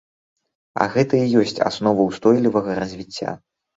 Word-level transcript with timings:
А 0.85 0.87
гэта 0.95 1.19
і 1.21 1.27
ёсць 1.41 1.55
аснова 1.69 2.01
ўстойлівага 2.09 2.79
развіцця! 2.85 3.29